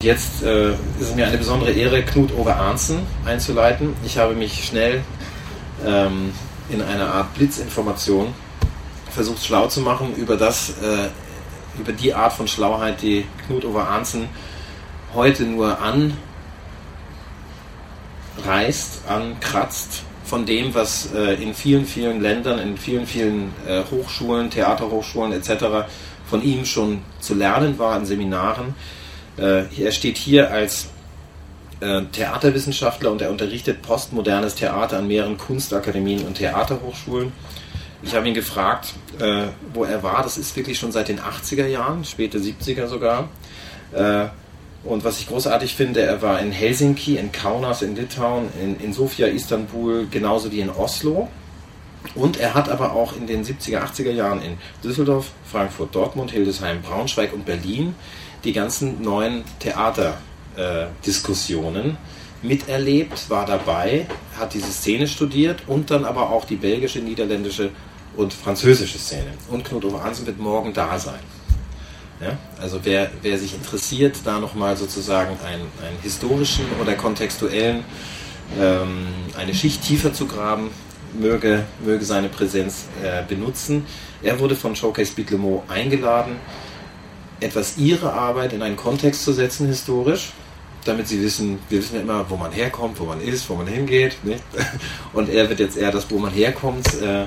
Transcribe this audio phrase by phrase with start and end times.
[0.00, 3.96] Jetzt äh, ist es mir eine besondere Ehre, Knut Ove Arnsen einzuleiten.
[4.04, 5.02] Ich habe mich schnell
[5.84, 6.32] ähm,
[6.68, 8.32] in einer Art Blitzinformation
[9.10, 11.08] versucht schlau zu machen über das, äh,
[11.80, 14.28] über die Art von Schlauheit, die Knut Ove Arnsen
[15.14, 15.76] heute nur
[18.44, 24.48] anreißt, ankratzt von dem, was äh, in vielen, vielen Ländern, in vielen, vielen äh, Hochschulen,
[24.48, 25.88] Theaterhochschulen etc.
[26.30, 28.76] von ihm schon zu lernen war in Seminaren
[29.38, 30.88] äh, er steht hier als
[31.80, 37.32] äh, Theaterwissenschaftler und er unterrichtet postmodernes Theater an mehreren Kunstakademien und Theaterhochschulen.
[38.02, 40.22] Ich habe ihn gefragt, äh, wo er war.
[40.22, 43.28] Das ist wirklich schon seit den 80er Jahren, späte 70er sogar.
[44.84, 48.92] Und was ich großartig finde, er war in Helsinki, in Kaunas, in Litauen, in, in
[48.92, 51.28] Sofia, Istanbul, genauso wie in Oslo.
[52.14, 56.82] Und er hat aber auch in den 70er, 80er Jahren in Düsseldorf, Frankfurt, Dortmund, Hildesheim,
[56.82, 57.94] Braunschweig und Berlin
[58.44, 61.96] die ganzen neuen Theaterdiskussionen
[62.42, 64.06] miterlebt, war dabei,
[64.38, 67.70] hat diese Szene studiert und dann aber auch die belgische, niederländische
[68.16, 69.32] und französische Szene.
[69.50, 71.20] Und Knut Ove Hansen wird morgen da sein.
[72.20, 72.36] Ja?
[72.60, 77.84] Also wer, wer sich interessiert, da nochmal sozusagen einen, einen historischen oder kontextuellen,
[78.60, 80.70] ähm, eine Schicht tiefer zu graben,
[81.18, 83.86] möge, möge seine Präsenz äh, benutzen.
[84.22, 85.28] Er wurde von Showcase Beat
[85.68, 86.36] eingeladen
[87.40, 90.32] etwas ihre Arbeit in einen Kontext zu setzen, historisch,
[90.84, 93.66] damit sie wissen, wir wissen ja immer, wo man herkommt, wo man ist, wo man
[93.66, 94.16] hingeht.
[94.24, 94.42] Nicht?
[95.12, 97.26] Und er wird jetzt eher das, wo man herkommt, äh,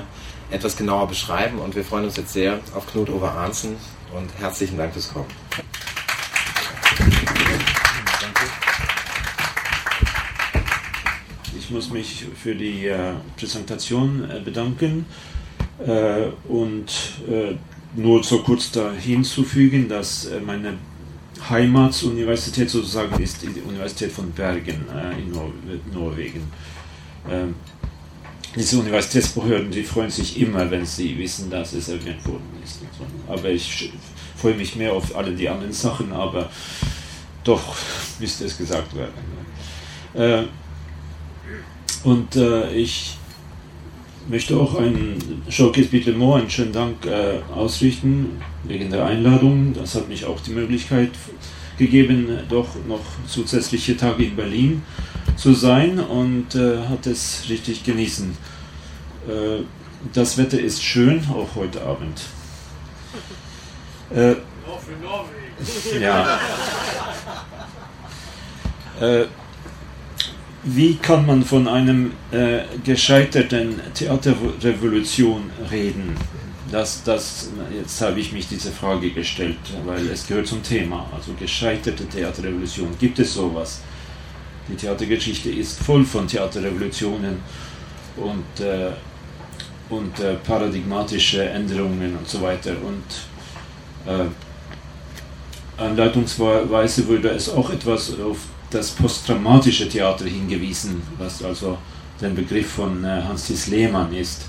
[0.50, 1.58] etwas genauer beschreiben.
[1.58, 3.76] Und wir freuen uns jetzt sehr auf Knut Over Arnsen
[4.14, 5.26] und herzlichen Dank fürs Kommen.
[11.58, 15.06] Ich muss mich für die äh, Präsentation äh, bedanken
[15.86, 16.90] äh, und
[17.26, 17.54] äh,
[17.94, 20.74] nur so kurz da hinzufügen, dass äh, meine
[21.48, 25.52] Heimatsuniversität sozusagen ist die Universität von Bergen äh, in Nor
[25.92, 26.42] Norwegen.
[27.28, 27.54] Ähm,
[28.54, 32.80] diese Universitätsbehörden, die freuen sich immer, wenn sie wissen, dass es erwähnt worden ist.
[33.26, 33.92] Aber ich
[34.36, 36.50] freue mich mehr auf alle die anderen Sachen, aber
[37.44, 37.74] doch
[38.18, 39.12] müsste es gesagt werden.
[40.14, 40.44] Äh,
[42.04, 42.36] und
[42.74, 43.16] ich
[44.28, 49.74] möchte auch einen Showcase Beatlemore einen schönen Dank äh, ausrichten wegen der Einladung.
[49.74, 51.10] Das hat mich auch die Möglichkeit
[51.78, 54.82] gegeben, doch noch zusätzliche Tage in Berlin
[55.36, 58.36] zu sein und äh, hat es richtig genießen.
[59.28, 59.62] Äh,
[60.12, 62.22] das Wetter ist schön, auch heute Abend.
[64.14, 64.34] Äh,
[66.00, 66.38] ja.
[70.64, 76.16] Wie kann man von einem äh, gescheiterten Theaterrevolution reden?
[76.70, 81.06] Das, das, jetzt habe ich mich diese Frage gestellt, weil es gehört zum Thema.
[81.12, 82.88] Also gescheiterte Theaterrevolution.
[83.00, 83.80] Gibt es sowas?
[84.68, 87.38] Die Theatergeschichte ist voll von Theaterrevolutionen
[88.16, 88.92] und, äh,
[89.90, 92.70] und äh, paradigmatische Änderungen und so weiter.
[92.70, 94.26] Und äh,
[95.76, 98.38] anleitungsweise würde es auch etwas auf
[98.72, 101.78] das posttraumatische Theater hingewiesen, was also
[102.20, 104.46] der Begriff von äh, Hans-Tis Lehmann ist,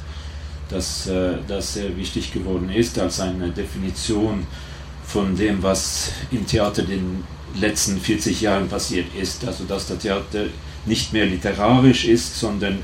[0.70, 4.46] dass äh, das sehr wichtig geworden ist als eine Definition
[5.06, 7.24] von dem, was im Theater in den
[7.56, 9.46] letzten 40 Jahren passiert ist.
[9.46, 10.46] Also dass das Theater
[10.86, 12.80] nicht mehr literarisch ist, sondern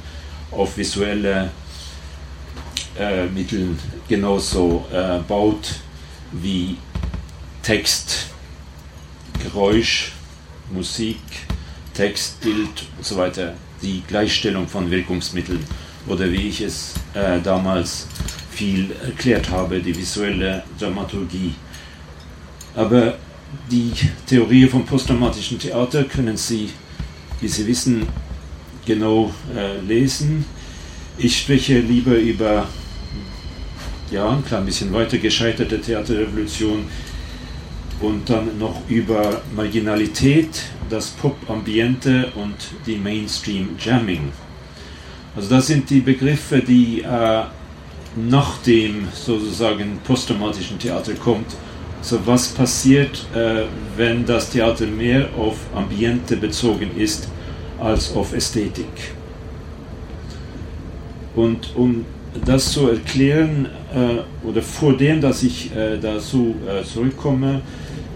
[0.51, 1.51] auf visuelle
[2.97, 3.75] äh, Mittel
[4.07, 5.75] genauso äh, baut
[6.31, 6.77] wie
[7.63, 8.27] Text,
[9.43, 10.13] Geräusch,
[10.71, 11.19] Musik,
[11.93, 15.63] Text, Bild und so weiter, die Gleichstellung von Wirkungsmitteln
[16.07, 18.07] oder wie ich es äh, damals
[18.51, 21.53] viel erklärt habe, die visuelle Dramaturgie.
[22.75, 23.17] Aber
[23.69, 23.91] die
[24.25, 26.69] Theorie vom postdramatischen Theater können Sie,
[27.41, 28.07] wie Sie wissen,
[28.85, 30.45] genau äh, lesen.
[31.17, 32.67] Ich spreche lieber über
[34.11, 36.85] ja, ein klein bisschen weiter gescheiterte Theaterrevolution
[38.01, 44.31] und dann noch über Marginalität, das Pop-Ambiente und die Mainstream-Jamming.
[45.35, 47.43] Also das sind die Begriffe, die äh,
[48.15, 51.55] nach dem sozusagen posttraumatischen Theater kommt.
[52.01, 53.63] So was passiert, äh,
[53.97, 57.27] wenn das Theater mehr auf Ambiente bezogen ist
[57.79, 59.13] als auf Ästhetik?
[61.35, 62.05] Und um
[62.45, 67.61] das zu erklären, äh, oder vor dem, dass ich äh, dazu äh, zurückkomme,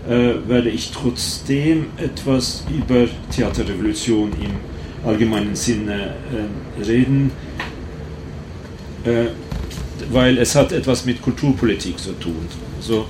[0.07, 7.31] äh, werde ich trotzdem etwas über Theaterrevolution im allgemeinen Sinne äh, reden,
[9.03, 9.25] äh,
[10.11, 12.47] weil es hat etwas mit Kulturpolitik zu tun.
[12.77, 13.05] Also,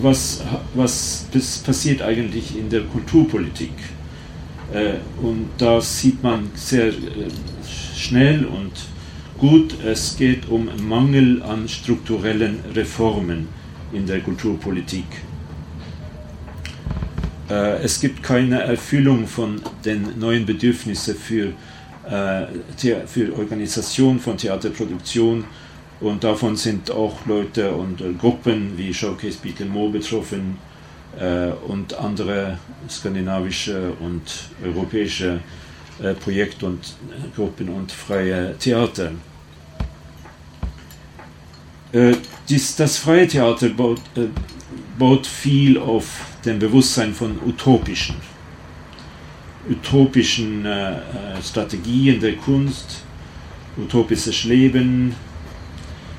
[0.00, 0.44] was,
[0.74, 1.26] was
[1.64, 3.72] passiert eigentlich in der Kulturpolitik?
[4.72, 6.92] Äh, und da sieht man sehr äh,
[7.96, 8.72] schnell und
[9.38, 13.48] gut, es geht um Mangel an strukturellen Reformen
[13.92, 15.06] in der Kulturpolitik.
[17.50, 21.52] Äh, es gibt keine Erfüllung von den neuen Bedürfnissen für,
[23.06, 25.44] für Organisation von Theaterproduktion
[26.02, 30.58] und davon sind auch Leute und Gruppen wie Showcase Beatle Mo betroffen
[31.18, 32.58] äh, und andere
[32.88, 34.22] skandinavische und
[34.64, 35.40] europäische
[36.02, 39.12] äh, Projekte und äh, Gruppen und freie Theater.
[42.52, 44.02] Dies, das freie Theater baut,
[44.98, 46.04] baut viel auf
[46.44, 48.16] dem Bewusstsein von utopischen,
[49.70, 50.66] utopischen
[51.42, 53.04] Strategien der Kunst,
[53.78, 55.14] utopisches Leben,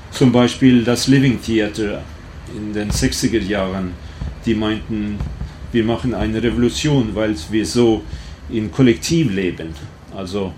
[0.09, 2.01] zum Beispiel das Living Theater
[2.57, 3.93] in den 60er Jahren
[4.43, 5.19] die meinten,
[5.71, 8.01] wir machen eine Revolution, weil wir so
[8.49, 9.69] in Kollektiv leben.
[10.15, 10.51] Also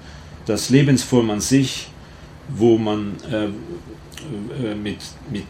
[0.46, 1.88] das Lebensform an sich,
[2.48, 3.50] wo man äh, äh,
[4.82, 4.98] mit,
[5.32, 5.46] mit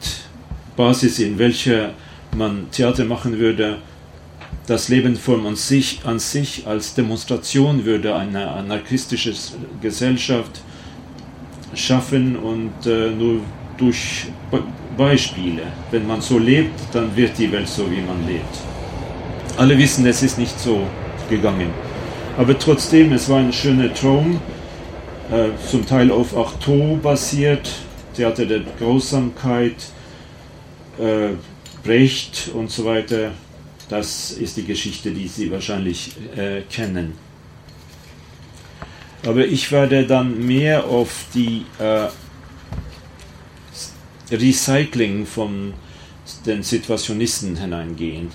[0.76, 1.94] Basis, in welcher
[2.36, 3.78] man Theater machen würde,
[4.68, 9.34] das Lebensform an sich, an sich als Demonstration würde eine anarchistische
[9.82, 10.62] Gesellschaft
[11.74, 13.42] schaffen und äh, nur
[13.78, 14.28] durch
[14.98, 15.64] Beispiele.
[15.92, 18.58] Wenn man so lebt, dann wird die Welt so, wie man lebt.
[19.58, 20.82] Alle wissen, es ist nicht so
[21.30, 21.70] gegangen.
[22.38, 24.40] Aber trotzdem, es war ein schöner Traum,
[25.32, 27.72] äh, zum Teil auf Artaud basiert,
[28.16, 29.76] Theater der Grausamkeit,
[31.00, 31.30] äh,
[31.84, 33.32] Brecht und so weiter.
[33.90, 37.14] Das ist die Geschichte, die Sie wahrscheinlich äh, kennen.
[39.26, 42.08] Aber ich werde dann mehr auf die äh,
[44.32, 45.74] Recycling von
[46.46, 48.30] den Situationisten hineingehen.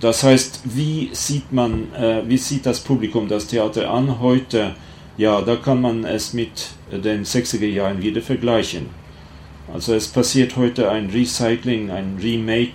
[0.00, 4.74] Das heißt, wie sieht man, äh, wie sieht das Publikum das Theater an heute?
[5.18, 8.86] Ja, da kann man es mit den 60er Jahren wieder vergleichen.
[9.72, 12.72] Also es passiert heute ein Recycling, ein Remake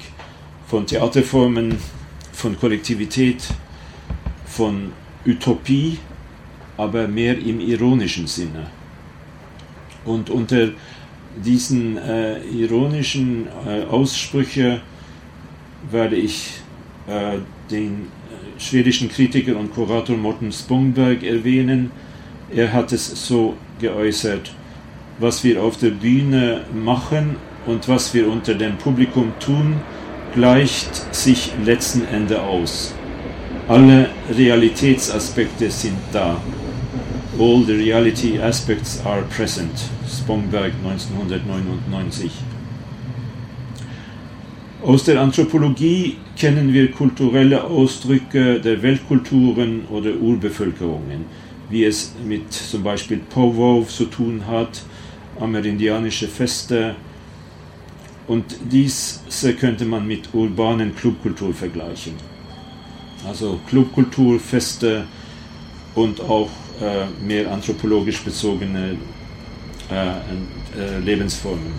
[0.68, 1.78] von Theaterformen,
[2.32, 3.44] von Kollektivität,
[4.46, 4.92] von
[5.26, 5.98] Utopie,
[6.78, 8.68] aber mehr im ironischen Sinne.
[10.06, 10.70] Und unter
[11.44, 14.82] diesen äh, ironischen äh, Aussprüche
[15.92, 16.52] werde ich
[17.08, 17.40] äh,
[17.70, 21.92] den äh, schwedischen Kritiker und Kurator Morten Spongberg erwähnen.
[22.50, 24.54] Er hat es so geäußert,
[25.20, 27.36] was wir auf der Bühne machen
[27.66, 29.82] und was wir unter dem Publikum tun,
[30.34, 32.94] gleicht sich letzten Endes aus.
[33.68, 36.40] Alle Realitätsaspekte sind da.
[37.38, 39.90] All the reality aspects are present.
[40.08, 42.32] Spongberg 1999.
[44.84, 51.26] Aus der Anthropologie kennen wir kulturelle Ausdrücke der Weltkulturen oder Urbevölkerungen,
[51.70, 54.82] wie es mit zum Beispiel Powwow zu tun hat,
[55.40, 56.96] amerindianische Feste.
[58.28, 59.22] Und dies
[59.60, 62.14] könnte man mit urbanen Clubkultur vergleichen.
[63.26, 65.06] Also Clubkultur, Feste
[65.96, 66.50] und auch
[66.82, 68.98] äh, mehr anthropologisch bezogene
[69.90, 70.10] äh,
[70.80, 71.74] äh, Lebensformen.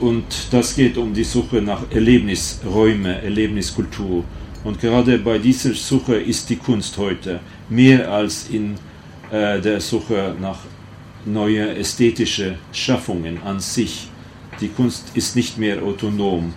[0.00, 4.24] Und das geht um die Suche nach Erlebnisräume, Erlebniskultur.
[4.62, 8.74] Und gerade bei dieser Suche ist die Kunst heute mehr als in
[9.30, 10.58] äh, der Suche nach
[11.24, 14.08] neuen ästhetischen Schaffungen an sich.
[14.60, 16.52] Die Kunst ist nicht mehr autonom.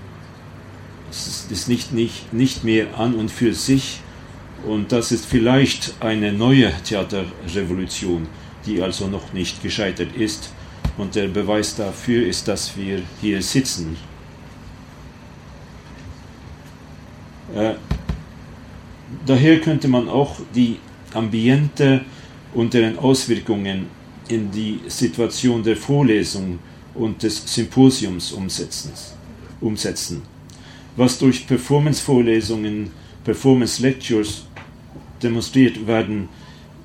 [1.09, 3.99] Es ist nicht, nicht, nicht mehr an und für sich,
[4.65, 8.27] und das ist vielleicht eine neue Theaterrevolution,
[8.65, 10.51] die also noch nicht gescheitert ist.
[10.97, 13.97] Und der Beweis dafür ist, dass wir hier sitzen.
[17.55, 17.75] Äh,
[19.25, 20.77] daher könnte man auch die
[21.13, 22.01] Ambiente
[22.53, 23.87] und deren Auswirkungen
[24.27, 26.59] in die Situation der Vorlesung
[26.95, 28.91] und des Symposiums umsetzen.
[29.61, 30.21] umsetzen.
[30.95, 32.91] Was durch Performance-Vorlesungen,
[33.23, 34.45] Performance-Lectures
[35.21, 36.29] demonstriert werden,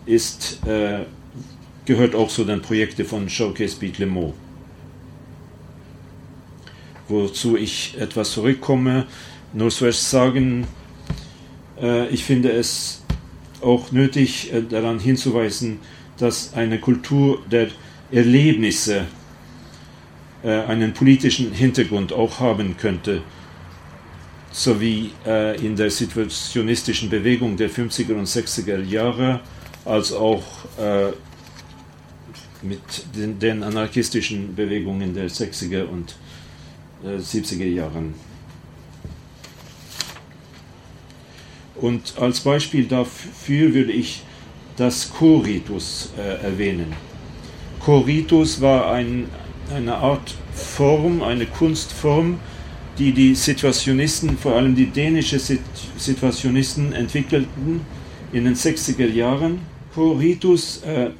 [0.06, 1.00] ist, äh,
[1.84, 4.32] gehört auch zu den Projekten von Showcase Beat Le Mans.
[7.08, 9.06] Wozu ich etwas zurückkomme,
[9.70, 10.66] zuerst sagen,
[11.80, 13.02] äh, ich finde es
[13.62, 15.80] auch nötig, äh, daran hinzuweisen,
[16.18, 17.68] dass eine Kultur der
[18.10, 19.06] Erlebnisse
[20.42, 23.22] äh, einen politischen Hintergrund auch haben könnte
[24.50, 25.12] sowie
[25.62, 29.40] in der situationistischen Bewegung der 50er und 60er Jahre,
[29.84, 30.42] als auch
[32.62, 32.80] mit
[33.14, 36.16] den, anarchistischen Bewegungen der 60er und
[37.04, 38.14] äh, 70er Jahren.
[41.80, 44.22] Und als Beispiel dafür würde ich
[44.76, 46.92] das Choritus äh, erwähnen.
[47.80, 49.26] Choritus war ein,
[49.74, 52.38] eine Art Form, eine Kunstform,
[52.98, 55.38] die die Situationisten, vor allem die dänische
[55.96, 57.80] Situationisten, entwickelten
[58.32, 59.60] in den 60er Jahren.
[59.94, 61.10] Choritus äh,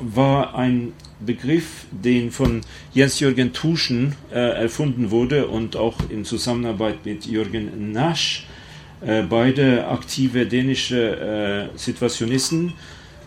[0.00, 0.92] war ein
[1.24, 2.60] Begriff, den von
[2.92, 8.65] Jens-Jürgen Tuschen äh, erfunden wurde und auch in Zusammenarbeit mit Jürgen Nasch, äh,
[9.00, 12.72] beide aktive dänische äh, Situationisten,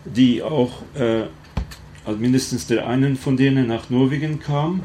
[0.04, 1.22] die auch äh,
[2.04, 4.82] also mindestens der einen von denen nach Norwegen kam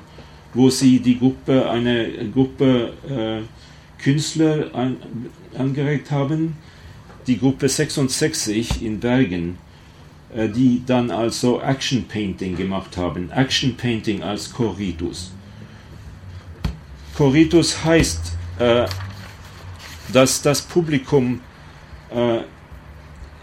[0.56, 4.98] wo sie die Gruppe, eine Gruppe äh, Künstler an,
[5.58, 6.58] angeregt haben,
[7.28, 9.58] die Gruppe 66 in Bergen,
[10.34, 13.30] äh, die dann also Action Painting gemacht haben.
[13.32, 15.34] Action Painting als Choritus.
[17.18, 18.86] Choritus heißt, äh,
[20.14, 21.42] dass das Publikum
[22.14, 22.40] äh,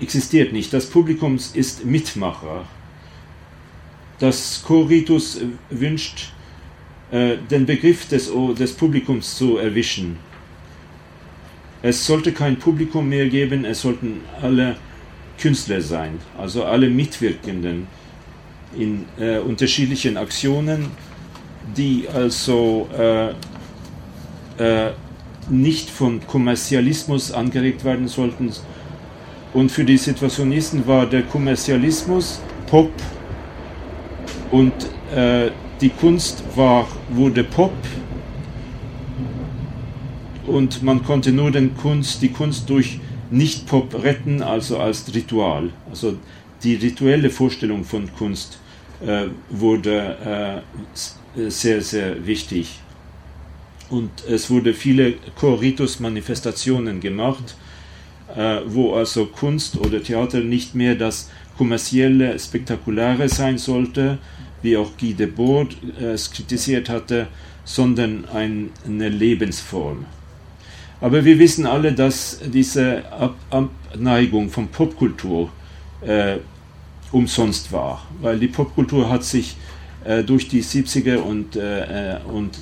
[0.00, 0.72] existiert nicht.
[0.72, 2.64] Das Publikum ist Mitmacher.
[4.18, 5.40] Das Choritus
[5.70, 6.32] wünscht
[7.10, 10.16] äh, den Begriff des, des Publikums zu erwischen.
[11.82, 14.76] Es sollte kein Publikum mehr geben, es sollten alle
[15.38, 17.88] Künstler sein, also alle Mitwirkenden
[18.78, 20.86] in äh, unterschiedlichen Aktionen,
[21.76, 23.30] die also äh,
[24.58, 24.92] äh,
[25.48, 28.50] nicht von Kommerzialismus angeregt werden sollten.
[29.52, 32.90] Und für die Situationisten war der Kommerzialismus Pop
[34.50, 34.72] und
[35.14, 37.72] äh, die Kunst war, wurde Pop
[40.46, 42.98] und man konnte nur den Kunst, die Kunst durch
[43.30, 45.70] Nicht-Pop retten, also als Ritual.
[45.90, 46.16] Also
[46.62, 48.58] die rituelle Vorstellung von Kunst
[49.04, 50.62] äh, wurde
[51.36, 52.78] äh, sehr, sehr wichtig.
[53.92, 57.56] Und es wurde viele Choritus-Manifestationen gemacht,
[58.34, 64.16] äh, wo also Kunst oder Theater nicht mehr das kommerzielle, spektakuläre sein sollte,
[64.62, 67.26] wie auch Guy Debord äh, es kritisiert hatte,
[67.64, 70.06] sondern ein, eine Lebensform.
[71.02, 75.50] Aber wir wissen alle, dass diese Ab Abneigung von Popkultur
[76.00, 76.36] äh,
[77.10, 79.54] umsonst war, weil die Popkultur hat sich
[80.06, 82.56] äh, durch die 70er und, äh, und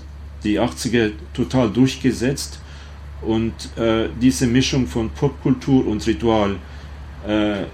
[0.45, 2.61] die 80er total durchgesetzt
[3.23, 6.57] und äh, diese Mischung von Popkultur und Ritual
[7.27, 7.65] äh,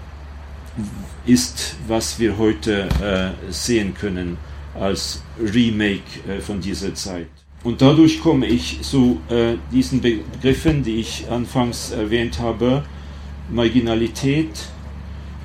[1.25, 4.37] ist, was wir heute äh, sehen können
[4.79, 7.27] als Remake äh, von dieser Zeit.
[7.63, 12.83] Und dadurch komme ich zu äh, diesen Begriffen, die ich anfangs erwähnt habe,
[13.49, 14.51] Marginalität,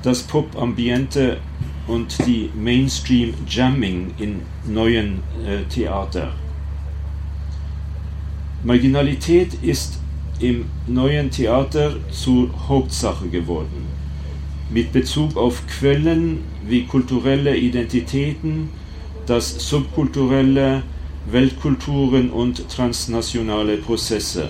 [0.03, 1.39] das Pop-Ambiente
[1.87, 6.33] und die Mainstream-Jamming in neuen äh, Theater.
[8.65, 9.99] Marginalität ist
[10.39, 13.87] im neuen Theater zur Hauptsache geworden
[14.73, 18.71] mit Bezug auf Quellen wie kulturelle Identitäten,
[19.27, 20.83] das subkulturelle,
[21.31, 24.49] Weltkulturen und transnationale Prozesse.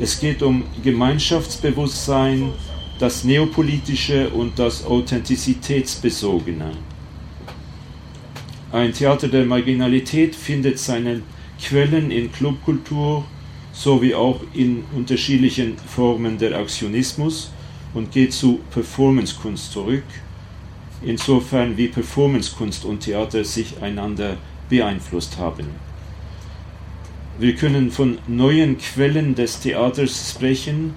[0.00, 2.52] Es geht um Gemeinschaftsbewusstsein,
[2.98, 6.70] das Neopolitische und das Authentizitätsbesogene.
[8.72, 11.22] Ein Theater der Marginalität findet seine
[11.62, 13.24] Quellen in Clubkultur
[13.72, 17.52] sowie auch in unterschiedlichen Formen der Aktionismus
[17.94, 20.04] und geht zu Performancekunst zurück,
[21.02, 24.36] insofern wie Performancekunst und Theater sich einander
[24.68, 25.66] beeinflusst haben.
[27.38, 30.94] Wir können von neuen Quellen des Theaters sprechen,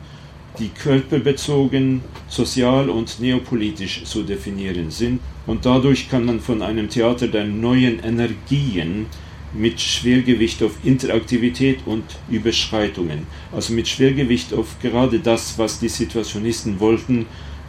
[0.60, 7.28] die körperbezogen, sozial und neopolitisch zu definieren sind, und dadurch kann man von einem Theater
[7.28, 9.08] der neuen Energien
[9.54, 13.28] mit Schwergewicht auf Interaktivität und Überschreitungen.
[13.52, 17.26] Also mit Schwergewicht auf gerade das, was die Situationisten wollten,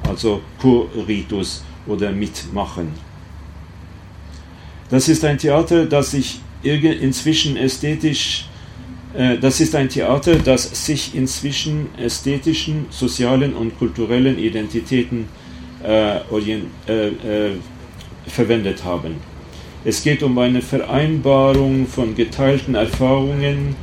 [0.09, 2.89] also Co-Ritus oder Mitmachen.
[4.91, 8.47] Das ist ein Theater, das sich inzwischen ästhetisch,
[9.15, 15.27] äh, das ist ein Theater, das sich inzwischen ästhetischen, sozialen und kulturellen Identitäten
[15.83, 17.57] äh, orient, äh, äh
[18.27, 19.17] verwendet haben.
[19.87, 23.77] Es geht um eine Vereinbarung von geteilten Erfahrungen,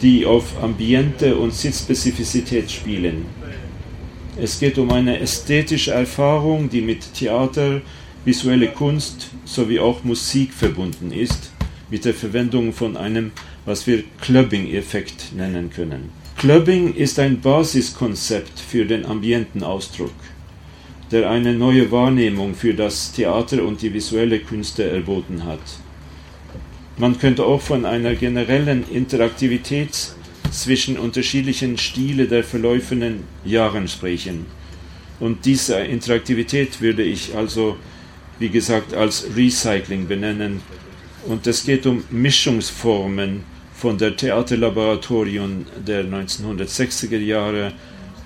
[0.00, 3.26] die auf Ambiente und Sitzspezifizität spielen.
[4.40, 7.80] Es geht um eine ästhetische Erfahrung, die mit Theater,
[8.24, 11.50] visuelle Kunst sowie auch Musik verbunden ist,
[11.90, 13.32] mit der Verwendung von einem,
[13.64, 16.10] was wir Clubbing-Effekt nennen können.
[16.36, 20.12] Clubbing ist ein Basiskonzept für den Ambientenausdruck.
[21.10, 25.60] Der eine neue Wahrnehmung für das Theater und die visuelle Künste erboten hat.
[26.98, 30.14] Man könnte auch von einer generellen Interaktivität
[30.50, 34.46] zwischen unterschiedlichen Stile der verlaufenden Jahren sprechen.
[35.20, 37.76] Und diese Interaktivität würde ich also,
[38.38, 40.62] wie gesagt, als Recycling benennen.
[41.26, 43.42] Und es geht um Mischungsformen
[43.74, 47.72] von der Theaterlaboratorium der 1960er Jahre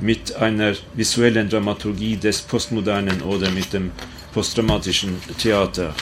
[0.01, 3.91] mit einer visuellen Dramaturgie des Postmodernen oder mit dem
[4.33, 5.95] postdramatischen Theater.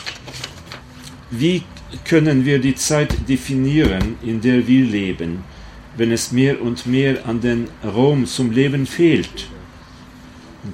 [1.31, 1.63] Wie
[2.05, 5.45] können wir die Zeit definieren, in der wir leben,
[5.97, 9.49] wenn es mehr und mehr an den Raum zum Leben fehlt?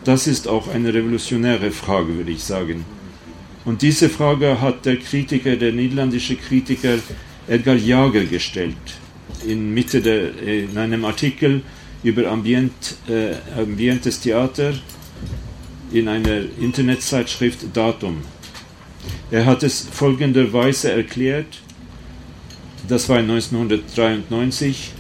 [0.05, 2.85] das ist auch eine revolutionäre Frage, würde ich sagen.
[3.65, 6.99] Und diese Frage hat der Kritiker, der niederländische Kritiker
[7.47, 8.77] Edgar Jager gestellt,
[9.47, 11.63] in, Mitte der, in einem Artikel
[12.05, 14.75] über Ambient, äh, Ambientes Theater
[15.91, 18.19] in einer Internetzeitschrift Datum.
[19.31, 21.61] Er hat es folgenderweise erklärt,
[22.87, 24.93] das war 1993,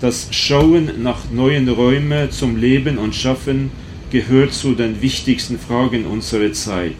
[0.00, 3.70] das Schauen nach neuen Räumen zum Leben und Schaffen
[4.10, 6.96] gehört zu den wichtigsten Fragen unserer Zeit.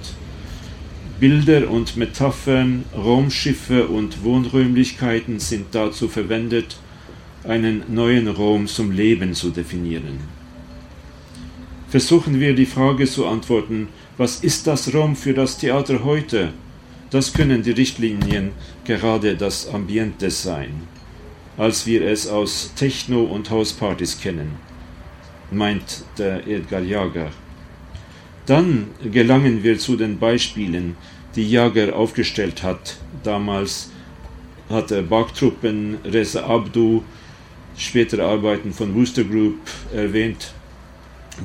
[1.20, 6.76] Bilder und Metaphern, Raumschiffe und Wohnräumlichkeiten sind dazu verwendet,
[7.44, 10.20] einen neuen Raum zum Leben zu definieren.
[11.88, 16.52] Versuchen wir die Frage zu antworten, was ist das Raum für das Theater heute?
[17.10, 18.52] Das können die Richtlinien
[18.84, 20.82] gerade das Ambiente sein,
[21.56, 24.52] als wir es aus Techno- und Hauspartys kennen,
[25.50, 27.30] meint der Edgar Jager.
[28.46, 30.96] Dann gelangen wir zu den Beispielen,
[31.34, 32.98] die Jager aufgestellt hat.
[33.24, 33.90] Damals
[34.68, 37.02] hatte Bachtruppen, Reza Abdu,
[37.80, 39.58] spätere Arbeiten von Wooster Group
[39.92, 40.52] erwähnt.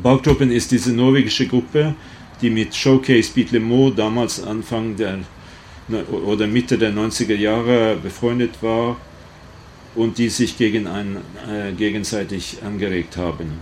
[0.04, 1.96] Bauchtruppen ist diese norwegische Gruppe,
[2.42, 5.20] die mit Showcase Beat Le damals Anfang der
[6.12, 8.98] oder Mitte der 90er Jahre befreundet war
[9.94, 13.60] und die sich gegen ein, äh, gegenseitig angeregt haben.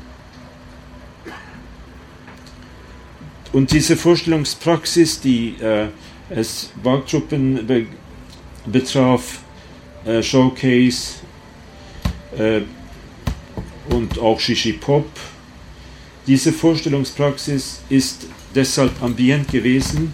[3.51, 5.87] Und diese Vorstellungspraxis, die äh,
[6.29, 7.85] es Bauchtruppen be
[8.65, 9.41] betraf,
[10.05, 11.15] äh, Showcase,
[12.37, 12.61] äh,
[13.89, 15.09] und auch Shishi Pop.
[16.25, 20.13] Diese Vorstellungspraxis ist deshalb ambient gewesen,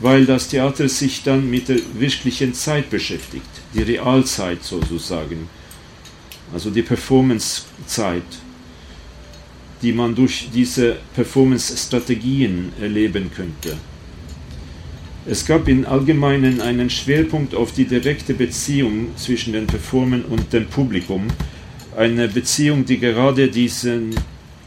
[0.00, 5.48] weil das Theater sich dann mit der wirklichen Zeit beschäftigt, die Realzeit sozusagen,
[6.52, 8.22] also die Performance-Zeit,
[9.82, 13.76] die man durch diese Performance-Strategien erleben könnte.
[15.28, 20.66] Es gab im Allgemeinen einen Schwerpunkt auf die direkte Beziehung zwischen den Performern und dem
[20.66, 21.26] Publikum,
[21.96, 24.14] eine Beziehung, die gerade diesen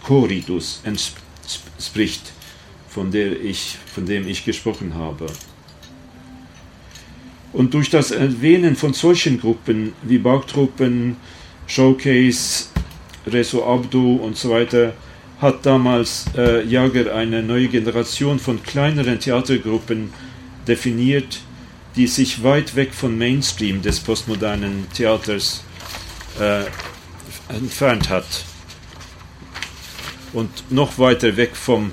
[0.03, 2.33] Choritus entspricht,
[2.89, 5.27] von, der ich, von dem ich gesprochen habe.
[7.53, 11.15] Und durch das Erwähnen von solchen Gruppen wie Bauchtruppen,
[11.67, 12.65] Showcase,
[13.25, 14.93] Reso Abdu und so weiter
[15.39, 20.09] hat damals äh, Jager eine neue Generation von kleineren Theatergruppen
[20.69, 21.41] definiert,
[21.95, 25.63] die sich weit weg vom Mainstream des postmodernen Theaters
[26.39, 26.63] äh,
[27.53, 28.45] entfernt hat
[30.33, 31.91] und noch weiter weg vom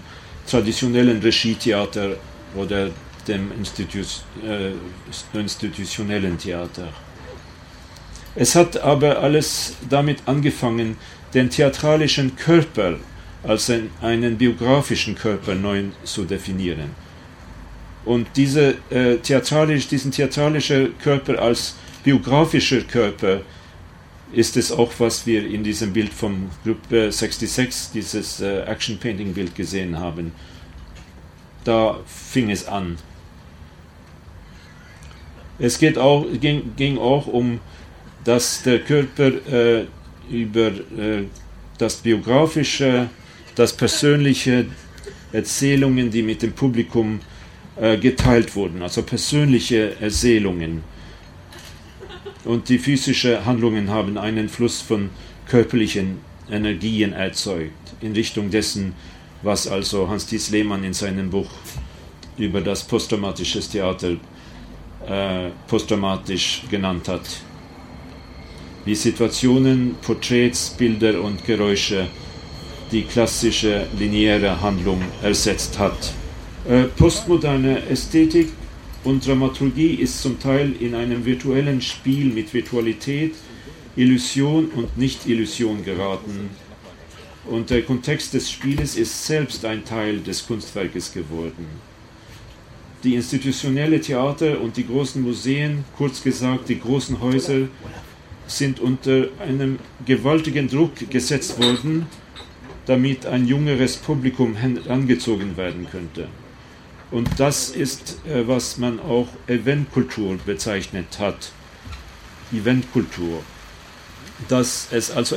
[0.49, 2.17] traditionellen Regietheater
[2.55, 2.91] oder
[3.27, 4.01] dem Institu
[4.47, 4.73] äh,
[5.39, 6.89] institutionellen Theater.
[8.35, 10.99] Es hat aber alles damit angefangen,
[11.35, 12.99] den theatralischen Körper
[13.43, 17.06] als einen biografischen Körper neu zu definieren.
[18.07, 23.41] Und diese, äh, theatralisch, diesen theatralischen Körper als biografischer Körper
[24.33, 29.35] ist es auch, was wir in diesem Bild vom Gruppe 66, dieses äh, Action Painting
[29.35, 30.31] Bild gesehen haben.
[31.65, 32.97] Da fing es an.
[35.59, 37.59] Es geht auch, ging, ging auch um,
[38.23, 39.87] dass der Körper äh,
[40.31, 41.25] über äh,
[41.77, 43.11] das Biografische,
[43.57, 44.67] das Persönliche,
[45.33, 47.36] Erzählungen, die mit dem Publikum äh,
[47.77, 50.83] geteilt wurden, also persönliche Erzählungen.
[52.45, 55.11] Und die physischen Handlungen haben einen Fluss von
[55.47, 56.19] körperlichen
[56.51, 58.95] Energien erzeugt, in Richtung dessen,
[59.43, 61.51] was also Hans-Thies Lehmann in seinem Buch
[62.39, 64.17] über das posttraumatische Theater
[65.07, 67.27] äh, posttraumatisch genannt hat.
[68.85, 72.07] Wie Situationen, Porträts, Bilder und Geräusche
[72.93, 76.13] die klassische lineare Handlung ersetzt hat.
[76.69, 78.49] Äh, postmoderne Ästhetik
[79.05, 83.35] und Dramaturgie ist zum Teil in einem virtuellen Spiel mit Virtualität,
[83.95, 86.51] Illusion und Nicht-Illusion geraten.
[87.49, 91.67] und der Kontext des Spieles ist selbst ein Teil des Kunstwerkes geworden.
[93.05, 97.69] Die institutionelle Theater und die großen Museen, kurz gesagt die großen Häuser,
[98.49, 102.07] sind unter einem gewaltigen Druck gesetzt worden,
[102.87, 106.27] damit ein jüngeres Publikum herangezogen werden könnte.
[107.11, 111.53] Und das ist, äh, was man auch Eventkultur bezeichnet hat.
[112.53, 113.43] Eventkultur.
[114.49, 115.37] Dass es also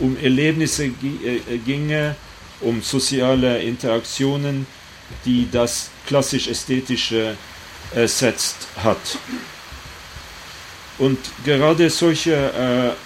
[0.00, 2.14] um Erlebnisse äh, ginge,
[2.60, 4.66] um soziale Interaktionen,
[5.24, 7.36] die das klassisch-ästhetische
[7.94, 9.18] ersetzt hat.
[10.98, 12.96] Und gerade solche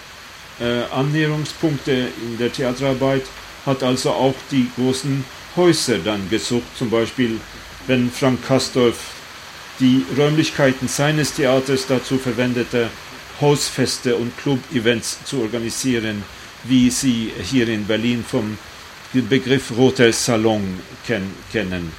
[0.59, 3.23] äh, äh, Annäherungspunkte in der Theaterarbeit
[3.65, 6.67] hat also auch die großen Häuser dann gesucht.
[6.77, 7.39] Zum Beispiel,
[7.87, 9.15] wenn Frank Kastorf
[9.79, 12.89] die Räumlichkeiten seines Theaters dazu verwendete,
[13.39, 16.23] Hausfeste und Club-Events zu organisieren,
[16.63, 18.57] wie sie hier in Berlin vom
[19.13, 21.91] Begriff Roter Salon ken kennen.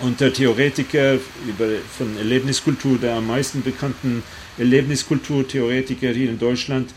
[0.00, 1.14] Und der Theoretiker
[1.48, 4.22] über, von Erlebniskultur, der am meisten bekannten
[4.58, 6.90] Erlebniskulturtheoretiker hier in Deutschland,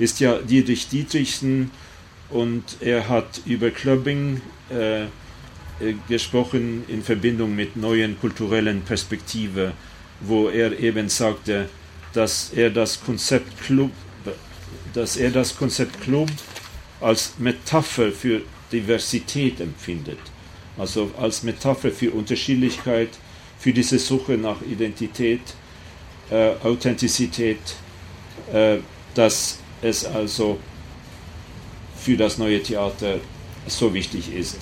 [0.00, 1.70] ist ja Dietrich Dietrichsen
[2.30, 4.40] und er hat über Clubbing
[4.70, 5.06] äh,
[6.08, 9.72] gesprochen in Verbindung mit neuen kulturellen Perspektiven,
[10.20, 11.68] wo er eben sagte,
[12.12, 13.92] dass er das Konzept Club,
[14.92, 16.30] dass er das Konzept Club
[17.00, 20.18] als Metapher für Diversität empfindet,
[20.76, 23.10] also als Metapher für Unterschiedlichkeit,
[23.58, 25.40] für diese Suche nach Identität,
[26.30, 27.58] äh, Authentizität,
[28.52, 28.78] äh,
[29.14, 30.58] dass es also
[31.96, 33.18] für das neue Theater
[33.66, 34.58] so wichtig ist.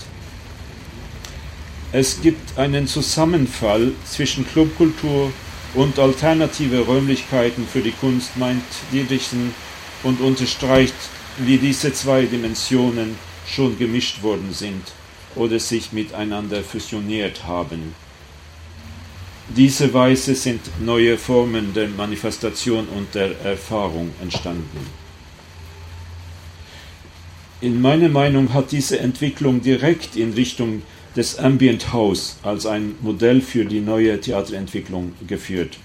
[1.91, 5.33] Es gibt einen Zusammenfall zwischen Clubkultur
[5.75, 9.55] und alternative Räumlichkeiten für die Kunst, meint Dietrichsen
[10.03, 10.95] und unterstreicht,
[11.39, 14.83] wie diese zwei Dimensionen schon gemischt worden sind
[15.35, 17.95] oder sich miteinander fusioniert haben.
[19.57, 24.87] Diese Weise sind neue Formen der Manifestation und der Erfahrung entstanden.
[27.63, 30.83] In meiner Meinung hat diese Entwicklung direkt in Richtung
[31.17, 35.79] des Ambient House als ein Modell für die neue Theaterentwicklung geführt.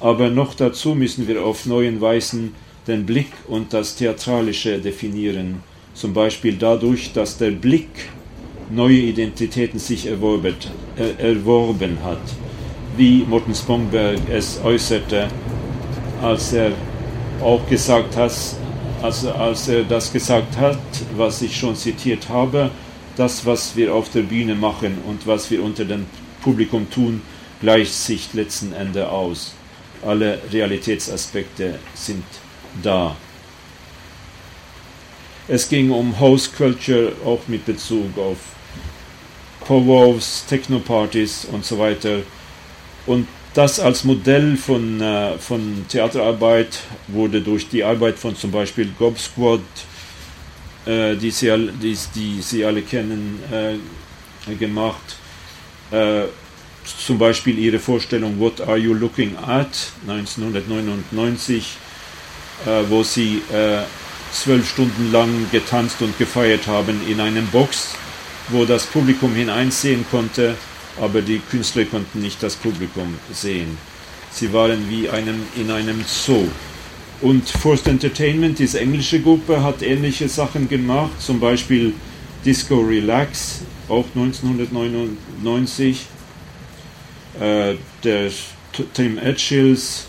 [0.00, 2.54] Aber noch dazu müssen wir auf neuen Weisen
[2.86, 5.62] den Blick und das Theatralische definieren,
[5.94, 7.88] zum Beispiel dadurch, dass der Blick
[8.70, 12.20] neue Identitäten sich erworbet, äh, erworben hat,
[12.96, 15.28] wie Morten Spongberg es äußerte,
[16.22, 16.72] als er
[17.42, 18.32] auch gesagt hat,
[19.02, 20.78] als, als er das gesagt hat,
[21.16, 22.70] was ich schon zitiert habe,
[23.16, 26.06] das, was wir auf der Bühne machen und was wir unter dem
[26.42, 27.22] Publikum tun,
[27.60, 29.54] gleicht sich letzten Endes aus.
[30.04, 32.24] Alle Realitätsaspekte sind
[32.82, 33.16] da.
[35.48, 38.38] Es ging um House Culture, auch mit Bezug auf
[39.60, 42.20] Powwows, Techno-Partys und so weiter.
[43.06, 48.92] Und das als Modell von, äh, von Theaterarbeit wurde durch die Arbeit von zum Beispiel
[48.98, 49.60] Gob Squad,
[50.86, 51.50] äh, die, Sie,
[51.82, 55.16] die, die Sie alle kennen, äh, gemacht.
[55.90, 56.22] Äh,
[57.06, 61.76] zum Beispiel ihre Vorstellung What Are You Looking At 1999,
[62.66, 63.82] äh, wo sie äh,
[64.32, 67.94] zwölf Stunden lang getanzt und gefeiert haben in einem Box,
[68.48, 70.56] wo das Publikum hineinsehen konnte
[71.00, 73.78] aber die Künstler konnten nicht das Publikum sehen.
[74.30, 76.48] Sie waren wie einem, in einem Zoo.
[77.20, 81.94] Und Forced Entertainment, diese englische Gruppe, hat ähnliche Sachen gemacht, zum Beispiel
[82.44, 86.06] Disco Relax, auch 1999.
[87.40, 88.30] Äh, der
[88.92, 90.06] Tim Edgills,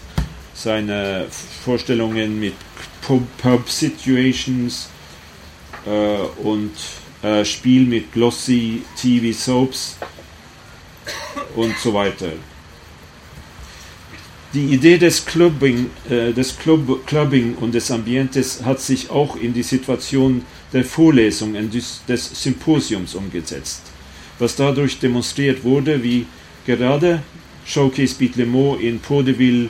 [0.54, 1.28] seine
[1.64, 2.54] Vorstellungen mit
[3.02, 4.90] Pub-Situations
[5.86, 6.72] äh, und
[7.22, 9.98] äh, Spiel mit Glossy TV Soaps
[11.56, 12.32] und so weiter.
[14.56, 19.54] Die Idee des Clubbing, äh, des Club, Clubbing und des Ambientes hat sich auch in
[19.54, 23.82] die Situation der Vorlesung und des, Symposiums umgesetzt,
[24.40, 26.26] was dadurch demonstriert wurde, wie
[26.66, 27.22] gerade
[27.66, 29.68] Showcase Beat in Podeville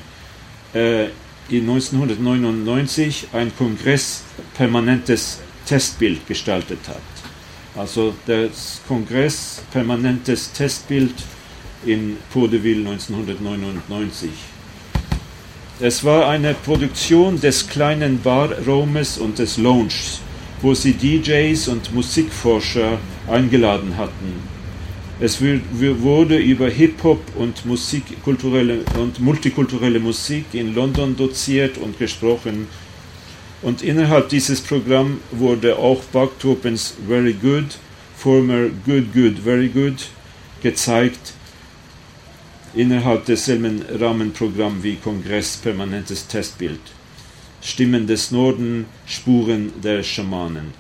[0.76, 1.06] äh,
[1.50, 4.21] in 1999 ein Kongress
[4.54, 7.02] permanentes Testbild gestaltet hat.
[7.76, 11.15] Also das Kongress permanentes Testbild
[11.88, 14.30] in Vaudeville 1999.
[15.82, 20.22] Es war eine Produktion des kleinen Barraumes und des Lounges,
[20.62, 24.42] wo sie DJs und Musikforscher eingeladen hatten.
[25.20, 32.70] Es wurde über Hip-Hop und, und multikulturelle Musik in London doziert und gesprochen.
[33.62, 37.78] Und innerhalb dieses Programms wurde auch Backtropens Very Good,
[38.16, 40.06] Former Good Good Very Good
[40.64, 41.34] gezeigt,
[42.76, 46.80] innerhalb desselben Rahmenprogramms wie Kongress Permanentes Testbild.
[47.62, 50.74] Stimmen des Norden, Spuren der Schamanen.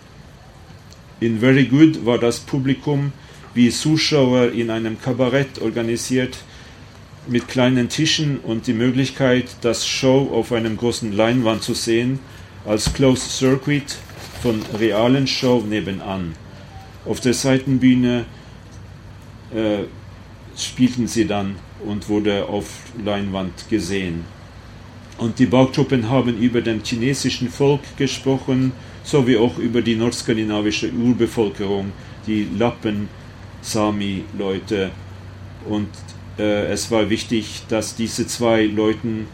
[1.19, 3.13] In Very Good war das Publikum
[3.53, 6.37] wie Zuschauer in einem Kabarett organisiert,
[7.27, 12.19] mit kleinen Tischen und die Möglichkeit, das Show auf einem großen Leinwand zu sehen,
[12.65, 13.97] als Closed Circuit
[14.43, 16.35] von realen Show nebenan.
[17.05, 18.25] Auf der Seitenbühne
[19.53, 19.85] äh,
[20.57, 22.65] spielten sie dann und wurde auf
[23.03, 24.25] Leinwand gesehen.
[25.17, 31.91] Und die Baugruppen haben über den chinesischen Volk gesprochen, sowie auch über die nordskandinavische Urbevölkerung,
[32.27, 33.07] die Lappen,
[33.61, 34.91] Sami-Leute.
[35.69, 35.89] Und
[36.37, 39.25] äh, es war wichtig, dass diese zwei Leute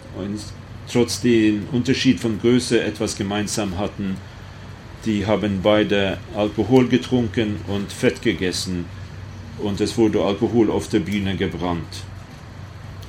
[0.91, 4.17] trotz dem Unterschied von Größe etwas gemeinsam hatten.
[5.05, 8.85] Die haben beide Alkohol getrunken und Fett gegessen
[9.57, 12.03] und es wurde Alkohol auf der Bühne gebrannt.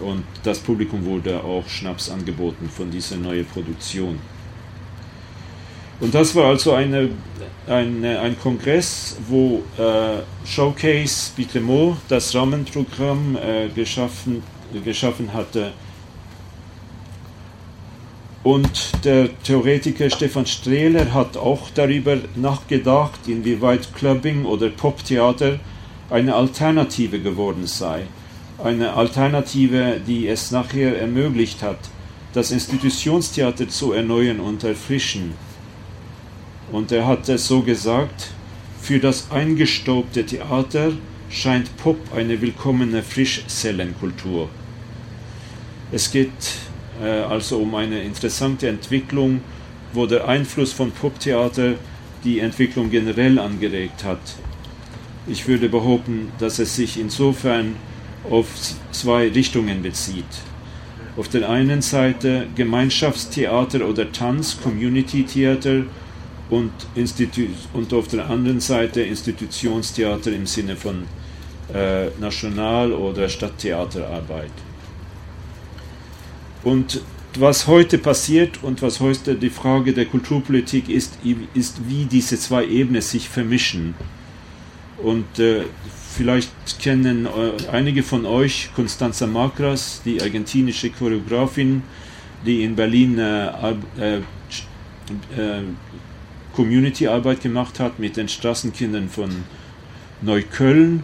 [0.03, 4.19] Und das Publikum wurde auch Schnaps angeboten von dieser neuen Produktion.
[6.01, 7.11] Und das war also eine,
[7.69, 14.43] eine ein Kongress, wo äh, Showcase Bitlemo das Rahmenprogramm äh, geschaffen,
[14.85, 15.73] geschaffen hatte.
[18.43, 25.61] Und der Theoretiker Stefan Strehler hat auch darüber nachgedacht, inwieweit Clubbing oder Poptheater
[26.11, 28.07] eine Alternative geworden sei.
[28.62, 31.79] Eine Alternative, die es nachher ermöglicht hat,
[32.33, 35.33] das Institutionstheater zu erneuern und erfrischen.
[36.70, 38.31] Und er hat es so gesagt,
[38.81, 40.92] für das eingestaubte Theater
[41.29, 44.48] scheint Pop eine willkommene Frischzellenkultur.
[45.90, 46.31] Es geht
[47.03, 49.40] äh, also um eine interessante Entwicklung,
[49.92, 51.75] wo der Einfluss von Poptheater
[52.22, 54.20] die Entwicklung generell angeregt hat.
[55.27, 57.77] Ich würde behaupten, dass es sich insofern
[58.30, 58.46] auf
[58.92, 60.24] zwei Richtungen bezieht.
[61.16, 65.82] Auf der einen Seite Gemeinschaftstheater oder Tanz, Community Theater
[66.48, 71.04] und, Institu und auf der anderen Seite Institutionstheater im Sinne von
[71.74, 74.52] äh, National- oder Stadttheaterarbeit.
[76.64, 77.02] Und
[77.38, 81.18] was heute passiert und was heute die Frage der Kulturpolitik ist,
[81.54, 83.94] ist, wie diese zwei Ebenen sich vermischen.
[85.02, 85.64] Und äh,
[86.12, 91.83] vielleicht kennen äh, einige von euch Constanza Macras, die argentinische Choreografin,
[92.44, 93.46] die in Berlin äh,
[93.98, 95.62] äh, äh,
[96.55, 99.31] Community-Arbeit gemacht hat mit den Straßenkindern von
[100.20, 101.03] Neukölln.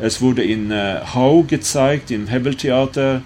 [0.00, 3.22] Es wurde in äh, Hau gezeigt, im Hebel-Theater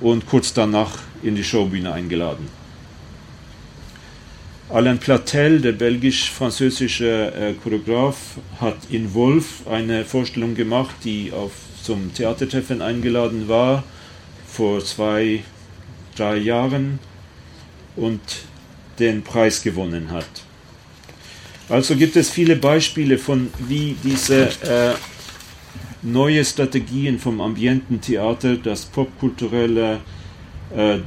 [0.00, 2.59] und kurz danach in die Showbühne eingeladen.
[4.72, 11.50] Alain Platel, der belgisch-französische äh, Choreograf, hat in Wolf eine Vorstellung gemacht, die auf
[11.82, 13.82] zum Theatertreffen eingeladen war
[14.46, 15.42] vor zwei,
[16.14, 17.00] drei Jahren
[17.96, 18.20] und
[19.00, 20.28] den Preis gewonnen hat.
[21.68, 24.94] Also gibt es viele Beispiele von, wie diese äh,
[26.02, 29.98] neue Strategien vom Ambiententheater, das popkulturelle,
[30.76, 30.98] äh,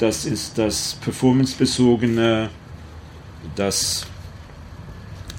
[0.00, 2.50] das ist das performancebezogene,
[3.54, 4.06] das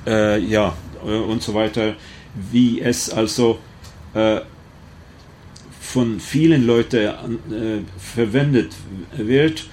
[0.06, 1.96] äh, ja äh, und so weiter,
[2.52, 3.60] wie es also
[4.14, 4.42] äh,
[5.80, 8.74] von vielen Leuten äh, verwendet
[9.16, 9.68] wird,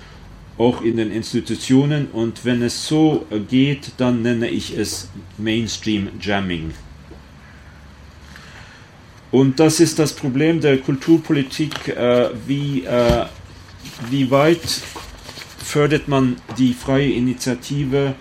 [0.58, 2.08] auch in den Institutionen.
[2.12, 6.74] Und wenn es so geht, dann nenne ich es Mainstream Jamming.
[9.30, 13.26] Und das ist das Problem der Kulturpolitik, äh, wie, äh,
[14.10, 14.82] wie weit
[15.70, 18.14] fördert man die freie Initiative,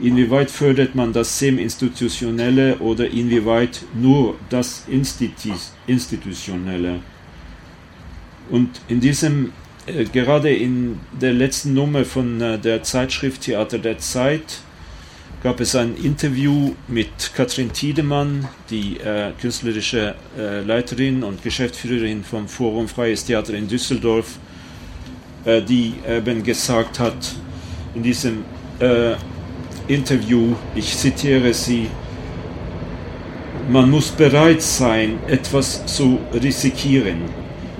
[0.00, 5.52] inwieweit fördert man das Semi-Institutionelle oder inwieweit nur das Institu
[5.86, 7.00] Institutionelle.
[8.50, 9.52] Und in diesem,
[9.86, 14.60] äh, gerade in der letzten Nummer von äh, der Zeitschrift Theater der Zeit,
[15.42, 22.46] gab es ein Interview mit Katrin Tiedemann, die äh, künstlerische äh, Leiterin und Geschäftsführerin vom
[22.48, 24.38] Forum Freies Theater in Düsseldorf,
[25.44, 27.34] äh, die eben gesagt hat
[27.94, 28.44] in diesem
[28.80, 29.14] äh,
[29.86, 31.88] Interview, ich zitiere sie,
[33.68, 37.22] man muss bereit sein, etwas zu riskieren.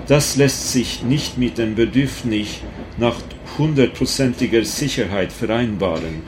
[0.07, 2.61] Das lässt sich nicht mit dem Bedürfnis
[2.98, 3.16] nach
[3.59, 6.22] hundertprozentiger Sicherheit vereinbaren.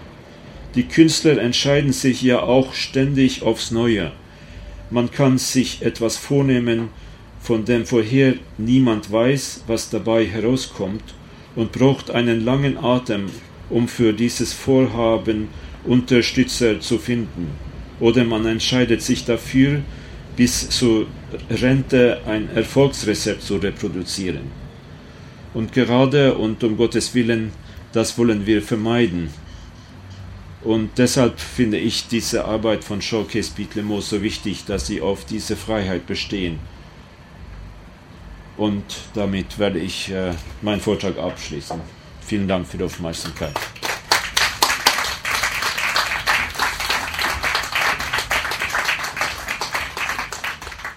[0.75, 4.12] Die Künstler entscheiden sich ja auch ständig aufs Neue.
[4.90, 6.88] Man kann sich etwas vornehmen,
[7.40, 11.14] von dem vorher niemand weiß, was dabei herauskommt,
[11.57, 13.27] und braucht einen langen Atem,
[13.71, 15.49] um für dieses Vorhaben
[15.85, 17.51] Unterstützer zu finden.
[17.99, 19.81] Oder man entscheidet sich dafür,
[20.37, 21.07] bis zur
[21.51, 24.53] Rente ein Erfolgsrezept zu reproduzieren.
[25.55, 27.53] Und gerade und um Gottes Willen,
[27.92, 29.31] das wollen wir vermeiden.
[30.62, 35.57] Und deshalb finde ich diese Arbeit von Showcase Beatlemo so wichtig, dass sie auf diese
[35.57, 36.59] Freiheit bestehen.
[38.57, 41.79] Und damit werde ich äh, meinen Vortrag abschließen.
[42.21, 43.53] Vielen Dank für die Aufmerksamkeit.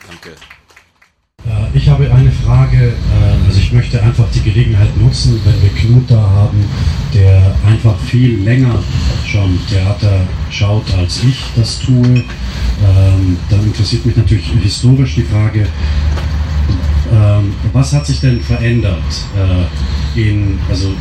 [0.08, 0.36] Danke.
[1.46, 5.70] Äh, ich habe eine Frage, äh, also ich möchte einfach die Gelegenheit nutzen, wenn wir
[5.70, 6.64] Knut da haben,
[7.14, 8.82] der einfach viel länger
[9.26, 12.08] schon Theater schaut, als ich das tue.
[12.08, 15.68] Ähm, dann interessiert mich natürlich historisch die Frage,
[17.12, 19.04] ähm, was hat sich denn verändert
[19.36, 20.94] äh, in, also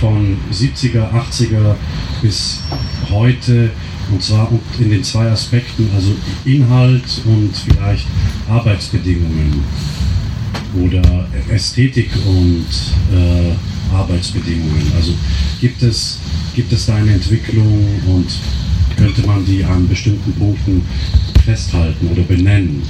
[0.00, 1.74] von 70er, 80er
[2.22, 2.62] bis
[3.10, 3.70] heute?
[4.10, 4.48] Und zwar
[4.78, 6.12] in den zwei Aspekten, also
[6.44, 8.06] Inhalt und vielleicht
[8.48, 9.64] Arbeitsbedingungen
[10.80, 12.66] oder Ästhetik und
[13.12, 13.52] äh,
[13.94, 14.92] Arbeitsbedingungen.
[14.94, 15.12] Also
[15.60, 16.20] gibt es,
[16.54, 18.26] gibt es da eine Entwicklung und
[18.96, 20.82] könnte man die an bestimmten Punkten
[21.44, 22.82] festhalten oder benennen?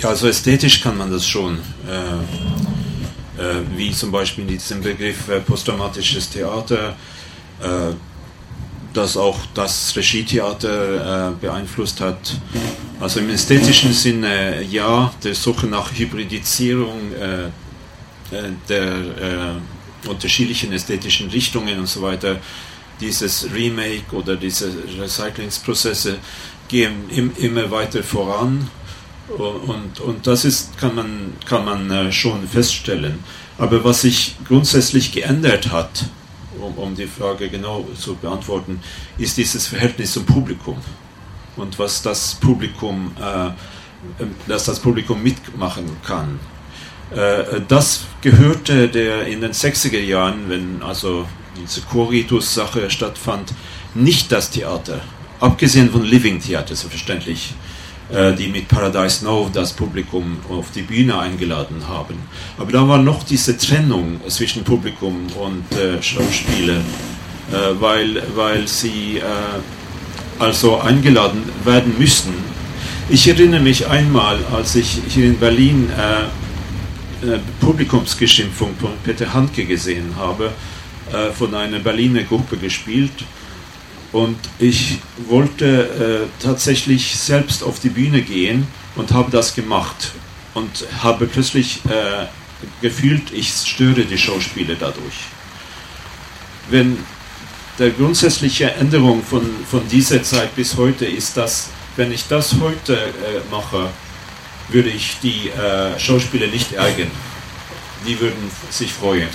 [0.00, 1.58] Ja, also ästhetisch kann man das schon.
[1.88, 6.96] Äh, äh, wie zum Beispiel in diesem Begriff äh, posttraumatisches Theater,
[7.60, 7.94] äh,
[8.94, 12.36] das auch das Regietheater äh, beeinflusst hat.
[13.00, 17.48] Also im ästhetischen Sinne ja, der Suche nach Hybridisierung äh,
[18.68, 19.56] der
[20.06, 22.36] unterschiedlichen ästhetischen Richtungen und so weiter,
[23.00, 26.18] dieses Remake oder diese Recyclingsprozesse
[26.68, 28.68] gehen im, immer weiter voran
[29.36, 33.18] und, und das ist, kann man, kann man äh, schon feststellen.
[33.58, 36.06] Aber was sich grundsätzlich geändert hat,
[36.58, 38.80] um, um die Frage genau zu beantworten,
[39.18, 40.78] ist dieses Verhältnis zum Publikum.
[41.56, 43.48] Und was das Publikum, äh,
[44.22, 46.38] ähm, dass das Publikum mitmachen kann.
[47.10, 51.26] Äh, das gehörte der in den 60er Jahren, wenn also
[51.60, 53.52] diese Choritus-Sache stattfand,
[53.94, 55.00] nicht das Theater.
[55.40, 57.67] Abgesehen von Living Theater, selbstverständlich äh,
[58.10, 62.14] die mit Paradise Now das Publikum auf die Bühne eingeladen haben.
[62.56, 69.18] Aber da war noch diese Trennung zwischen Publikum und äh, Schauspieler, äh, weil, weil sie
[69.18, 69.22] äh,
[70.38, 72.32] also eingeladen werden müssen.
[73.10, 79.64] Ich erinnere mich einmal, als ich hier in Berlin äh, äh, Publikumsgeschimpfung von Peter Handke
[79.64, 80.52] gesehen habe,
[81.32, 83.24] von einer Berliner Gruppe gespielt
[84.12, 88.66] und ich wollte äh, tatsächlich selbst auf die Bühne gehen
[88.96, 90.12] und habe das gemacht
[90.54, 92.26] und habe plötzlich äh,
[92.80, 95.14] gefühlt, ich störe die Schauspieler dadurch.
[96.70, 96.98] Wenn
[97.78, 102.96] der grundsätzliche Änderung von, von dieser Zeit bis heute ist, dass wenn ich das heute
[102.96, 103.88] äh, mache,
[104.68, 107.10] würde ich die äh, Schauspieler nicht ärgern.
[108.06, 109.28] Die würden sich freuen.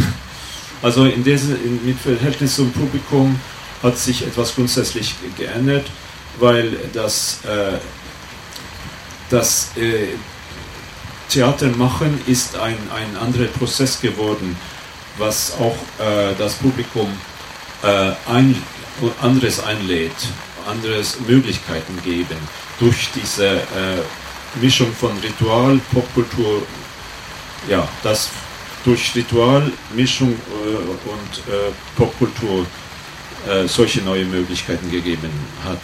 [0.82, 3.40] Also in diese, in, mit Verhältnis zum Publikum
[3.84, 5.86] hat sich etwas grundsätzlich geändert,
[6.40, 7.78] weil das, äh,
[9.30, 10.08] das äh,
[11.30, 14.56] Theatermachen ist ein, ein anderer Prozess geworden,
[15.18, 17.12] was auch äh, das Publikum
[17.84, 18.56] äh, ein,
[19.22, 20.16] anderes einlädt,
[20.68, 22.38] anderes Möglichkeiten geben.
[22.80, 26.62] Durch diese äh, Mischung von Ritual, Popkultur,
[27.68, 28.30] ja, das
[28.86, 32.66] durch Ritual, Mischung äh, und Popkultur
[33.48, 35.30] äh, solche neue Möglichkeiten gegeben
[35.66, 35.80] hat,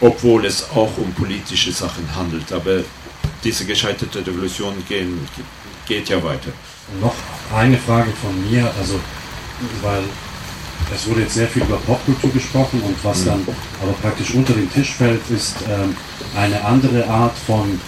[0.00, 2.52] obwohl es auch um politische Sachen handelt.
[2.52, 2.80] Aber
[3.44, 5.26] diese gescheiterte Revolution gehen,
[5.86, 6.50] geht ja weiter.
[7.00, 7.14] Noch
[7.54, 8.98] eine Frage von mir, also
[9.82, 10.02] weil
[10.94, 13.46] es wurde jetzt sehr viel über Popkultur gesprochen und was dann
[13.82, 15.94] aber praktisch unter den Tisch fällt, ist ähm,
[16.36, 17.80] eine andere Art von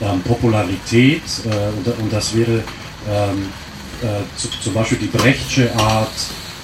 [0.00, 2.64] ähm, Popularität äh, und, und, das wäre
[3.08, 3.48] ähm,
[4.02, 6.10] äh, zu, zum Beispiel die Brechtsche Art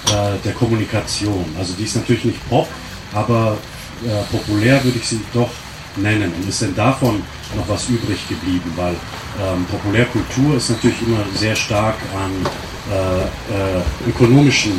[0.08, 1.44] äh, der Kommunikation.
[1.58, 2.68] Also die ist natürlich nicht Pop,
[3.12, 3.56] aber
[4.04, 5.50] äh, populär würde ich sie doch
[5.96, 6.32] nennen.
[6.36, 7.22] Und ist denn davon
[7.56, 8.72] noch was übrig geblieben?
[8.76, 8.94] Weil
[9.40, 12.30] ähm, Populärkultur ist natürlich immer sehr stark an
[12.90, 14.72] äh, äh ökonomischen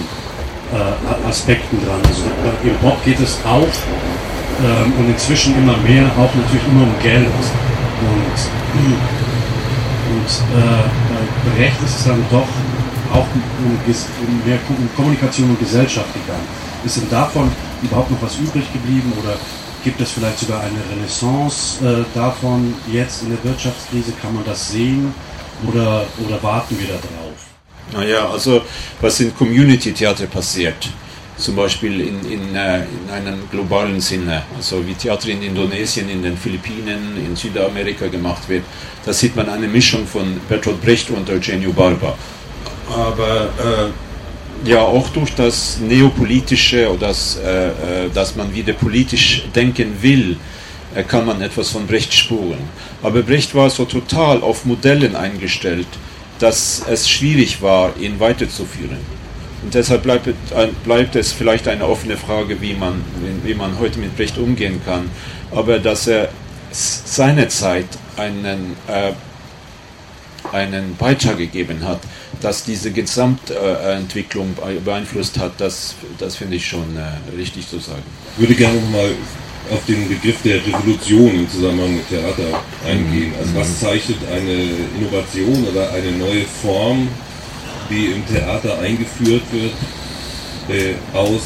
[0.74, 2.02] äh, Aspekten dran.
[2.08, 2.24] Also
[2.64, 3.68] im Pop geht es auch
[4.64, 7.26] ähm, und inzwischen immer mehr, auch natürlich immer um Geld.
[7.26, 8.38] Und,
[10.12, 10.30] und
[11.44, 12.48] bei Brecht ist es dann doch
[13.16, 13.28] auch
[13.60, 14.60] um, mehr
[14.96, 16.48] Kommunikation und Gesellschaft gegangen.
[16.84, 17.52] Ist denn davon
[17.82, 19.38] überhaupt noch was übrig geblieben oder
[19.84, 24.14] gibt es vielleicht sogar eine Renaissance äh, davon jetzt in der Wirtschaftskrise?
[24.22, 25.14] Kann man das sehen
[25.68, 27.36] oder, oder warten wir da drauf?
[27.94, 28.62] Naja, also
[29.00, 30.90] was in Community-Theater passiert,
[31.38, 36.24] zum Beispiel in, in, äh, in einem globalen Sinne, also wie Theater in Indonesien, in
[36.24, 38.64] den Philippinen, in Südamerika gemacht wird,
[39.06, 42.18] da sieht man eine Mischung von Bertolt Brecht und Eugenio Barba.
[42.90, 43.50] Aber
[44.66, 47.74] äh, ja, auch durch das Neopolitische oder das, äh, äh
[48.14, 50.38] dass man wieder politisch denken will,
[50.96, 52.60] äh, kann man etwas von Brecht spuren.
[53.04, 55.88] Aber Brecht war so total auf Modellen eingestellt,
[56.40, 58.98] dass es schwierig war, ihn weiterzuführen.
[59.64, 60.30] Und deshalb bleibt,
[60.84, 63.04] bleibt, es vielleicht eine offene Frage, wie man,
[63.44, 65.10] wie man heute mit Brecht umgehen kann.
[65.52, 66.30] Aber dass er
[66.72, 69.12] seinerzeit einen, äh,
[70.52, 72.00] einen Beitrag gegeben hat,
[72.42, 78.04] dass diese Gesamtentwicklung beeinflusst hat, das, das finde ich schon äh, richtig zu sagen.
[78.36, 79.12] Ich würde gerne nochmal
[79.72, 83.34] auf den Begriff der Revolution im Zusammenhang mit Theater eingehen.
[83.40, 84.70] Also was zeichnet eine
[85.00, 87.08] Innovation oder eine neue Form
[87.90, 89.74] die im Theater eingeführt wird,
[90.70, 91.42] äh, aus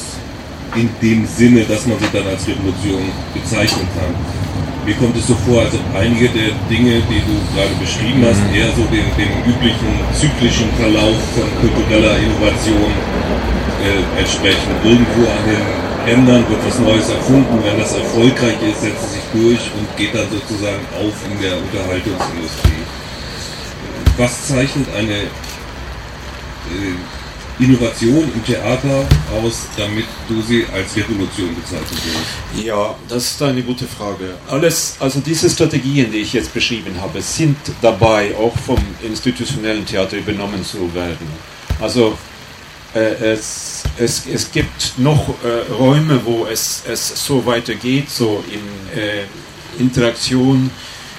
[0.76, 4.39] in dem Sinne, dass man sie dann als Revolution bezeichnen kann.
[4.90, 8.42] Mir kommt es so vor, als ob einige der Dinge, die du gerade beschrieben hast,
[8.50, 8.56] mhm.
[8.58, 9.86] eher so dem, dem üblichen
[10.18, 12.90] zyklischen Verlauf von kultureller Innovation
[13.86, 14.74] äh, entsprechen.
[14.84, 15.62] Irgendwo an den
[16.10, 20.16] Rändern wird was Neues erfunden, wenn das erfolgreich ist, setzt es sich durch und geht
[20.16, 22.82] dann sozusagen auf in der Unterhaltungsindustrie.
[24.18, 25.30] Was zeichnet eine
[26.74, 26.98] äh,
[27.60, 29.06] Innovation im Theater
[29.44, 32.66] aus, damit du sie als Revolution bezeichnen würdest?
[32.66, 34.36] Ja, das ist eine gute Frage.
[34.48, 40.18] Alles, also diese Strategien, die ich jetzt beschrieben habe, sind dabei, auch vom institutionellen Theater
[40.18, 41.28] übernommen zu werden.
[41.82, 42.18] Also
[42.96, 48.98] äh, es, es, es gibt noch äh, Räume, wo es, es so weitergeht, so in
[48.98, 49.26] äh,
[49.80, 50.72] Interaktion,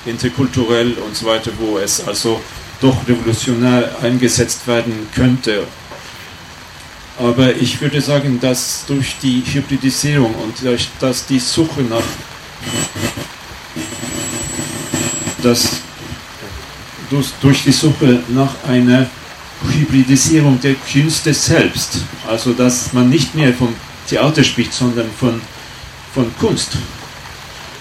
[0.06, 2.40] interkulturell und so weiter, wo es also
[2.80, 5.64] doch revolutionär eingesetzt werden könnte.
[7.20, 12.02] Aber ich würde sagen, dass durch die Hybridisierung und durch dass die Suche nach
[15.42, 15.80] dass
[17.40, 19.08] durch die Suche nach einer
[19.68, 23.74] Hybridisierung der Künste selbst, also dass man nicht mehr vom
[24.08, 25.40] Theater spricht, sondern von,
[26.14, 26.70] von Kunst,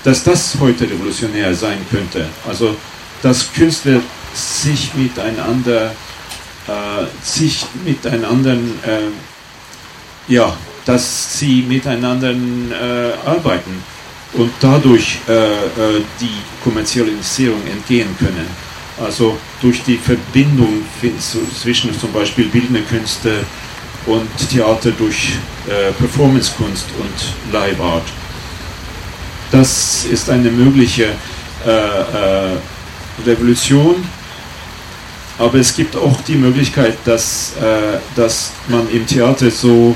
[0.03, 2.27] dass das heute revolutionär sein könnte.
[2.47, 2.75] Also
[3.21, 4.01] dass Künstler
[4.33, 5.93] sich miteinander,
[7.21, 9.09] sich miteinander, äh,
[10.27, 10.55] ja,
[10.85, 13.83] dass sie miteinander äh, arbeiten
[14.33, 18.47] und dadurch äh, äh, die Kommerzialisierung entgehen können.
[19.01, 20.83] Also durch die Verbindung
[21.61, 23.45] zwischen zum Beispiel bildende Künste
[24.05, 25.33] und Theater durch
[25.67, 28.03] äh, Performancekunst und Live Art.
[29.51, 31.09] Das ist eine mögliche
[33.25, 33.95] Revolution
[35.39, 39.95] aber es gibt auch die Möglichkeit, dass, äh, dass man im Theater so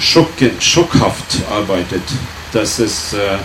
[0.00, 2.02] schocken, schockhaft arbeitet.
[2.52, 3.36] Dass es äh,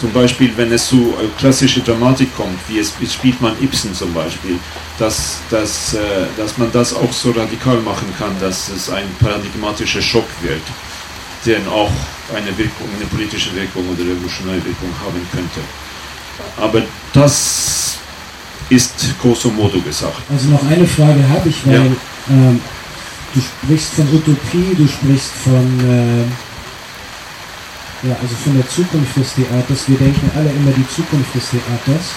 [0.00, 4.14] zum Beispiel, wenn es zu äh, klassische Dramatik kommt, wie es spielt man Ibsen zum
[4.14, 4.58] Beispiel,
[4.98, 5.98] dass, dass, äh,
[6.38, 10.62] dass man das auch so radikal machen kann, dass es ein paradigmatischer Schock wird,
[11.44, 11.92] der auch
[12.34, 15.60] eine Wirkung, eine politische Wirkung oder revolutionäre Wirkung haben könnte.
[16.56, 16.82] Aber
[17.12, 17.98] das
[18.70, 20.22] ist grosso modo gesagt.
[20.30, 21.82] Also noch eine Frage habe ich, weil ja.
[22.30, 22.60] ähm,
[23.34, 26.24] du sprichst von Utopie, du sprichst von, äh,
[28.08, 29.88] ja, also von der Zukunft des Theaters.
[29.88, 32.12] Wir denken alle immer die Zukunft des Theaters,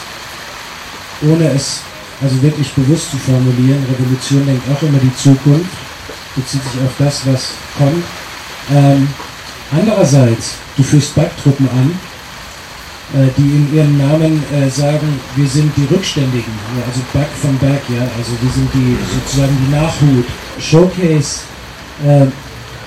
[1.21, 1.81] ohne es
[2.21, 3.83] also wirklich bewusst zu formulieren.
[3.89, 5.71] Revolution denkt auch immer die Zukunft,
[6.35, 8.03] bezieht sich auf das, was kommt.
[8.73, 9.07] Ähm,
[9.71, 11.97] andererseits, du führst Backtruppen an,
[13.37, 16.53] die in ihrem Namen äh, sagen, wir sind die Rückständigen,
[16.87, 20.25] also Back von Back, ja, also wir sind die sozusagen die Nachhut.
[20.59, 21.41] Showcase
[22.05, 22.27] äh,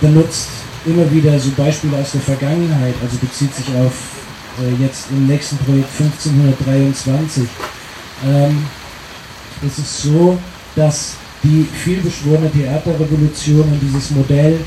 [0.00, 0.48] benutzt
[0.86, 3.92] immer wieder so Beispiele aus der Vergangenheit, also bezieht sich auf
[4.60, 7.44] äh, jetzt im nächsten Projekt 1523.
[8.26, 8.66] Ähm,
[9.66, 10.38] es ist so,
[10.74, 14.58] dass die vielbeschworene Theaterrevolution und dieses Modell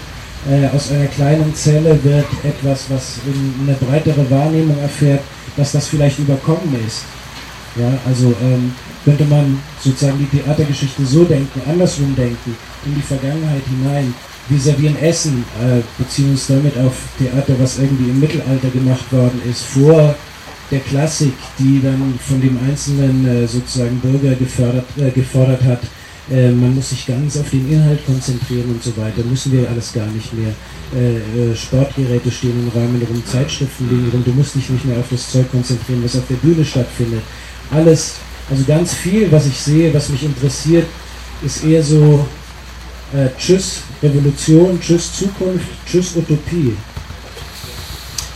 [0.50, 3.20] äh, aus einer kleinen Zelle wird etwas, was
[3.62, 5.22] eine breitere Wahrnehmung erfährt,
[5.58, 7.04] dass das vielleicht überkommen ist.
[7.76, 12.56] Ja, also ähm, könnte man sozusagen die Theatergeschichte so denken, andersrum denken,
[12.86, 14.14] in die Vergangenheit hinein.
[14.50, 19.42] Wir servieren Essen, äh, beziehen uns damit auf Theater, was irgendwie im Mittelalter gemacht worden
[19.50, 20.16] ist, vor
[20.72, 25.82] der Klassik, die dann von dem einzelnen äh, sozusagen Bürger gefördert, äh, gefordert hat,
[26.32, 29.24] äh, man muss sich ganz auf den Inhalt konzentrieren und so weiter.
[29.24, 30.54] Müssen wir alles gar nicht mehr.
[30.96, 34.24] Äh, äh, Sportgeräte stehen im Rahmen rum, Zeitschriften liegen rum.
[34.24, 37.22] Du musst dich nicht mehr auf das Zeug konzentrieren, was auf der Bühne stattfindet.
[37.72, 38.16] Alles,
[38.50, 40.86] also ganz viel, was ich sehe, was mich interessiert,
[41.44, 42.26] ist eher so
[43.14, 46.76] Äh, tschüss Revolution, tschüss Zukunft, tschüss Utopie.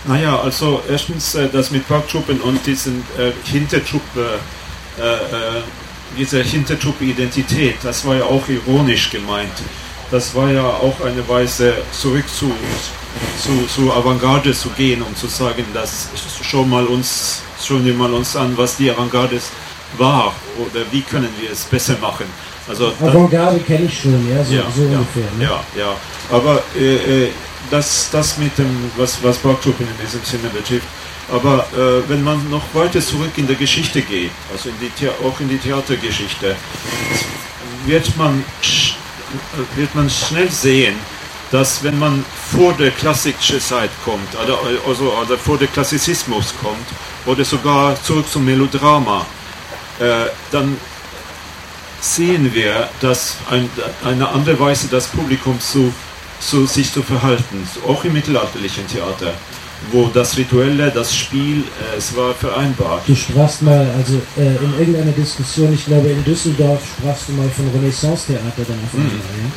[0.08, 4.40] Naja, also erstens äh, das mit Parktruppen und diesen äh, Hintertruppe,
[4.98, 5.02] äh,
[6.18, 9.52] diese Hintertruppe-Identität, das war ja auch ironisch gemeint.
[10.10, 12.52] Das war ja auch eine Weise, zurück zu,
[13.42, 16.10] zu, zu Avantgarde zu gehen, um zu sagen, dass
[16.42, 19.40] schon mal uns, schauen wir mal uns an, was die Avantgarde
[19.98, 22.26] war oder wie können wir es besser machen.
[22.68, 25.32] Also Avantgarde kenne ich schon, ja, so, ja, so ja, ungefähr.
[25.38, 25.44] Ne?
[25.46, 25.96] Ja, ja.
[26.30, 27.30] Aber äh, äh,
[27.70, 30.88] das, das mit dem, was, was Barktruppen in diesem Sinne betrifft.
[31.30, 35.40] Aber äh, wenn man noch weiter zurück in der Geschichte geht, also in die, auch
[35.40, 36.56] in die Theatergeschichte,
[37.86, 38.44] wird man,
[39.76, 40.96] wird man schnell sehen,
[41.52, 46.88] dass wenn man vor der klassischen Zeit kommt, also, oder vor der Klassizismus kommt,
[47.26, 49.26] oder sogar zurück zum Melodrama,
[50.00, 50.78] äh, dann
[52.00, 53.70] sehen wir, dass ein,
[54.04, 55.94] eine andere Weise das Publikum zu,
[56.40, 59.34] zu, sich zu verhalten, auch im mittelalterlichen Theater,
[59.92, 63.04] wo das Rituelle, das Spiel, äh, es war vereinbart.
[63.08, 67.50] Du sprachst mal, also äh, in irgendeiner Diskussion, ich glaube in Düsseldorf, sprachst du mal
[67.50, 69.52] von Renaissance-Theater dann auf einmal, mhm.